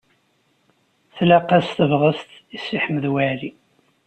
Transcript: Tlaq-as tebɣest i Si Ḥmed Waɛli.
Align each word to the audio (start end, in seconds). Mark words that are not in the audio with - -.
Tlaq-as 1.15 1.67
tebɣest 1.77 2.31
i 2.55 2.57
Si 2.65 2.77
Ḥmed 2.83 3.05
Waɛli. 3.13 3.51